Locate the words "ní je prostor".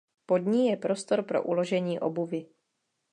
0.47-1.23